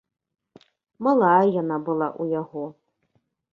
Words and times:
Малая 1.09 1.43
яна 1.61 1.77
была 1.91 2.07
ў 2.21 2.41
яго. 2.41 2.65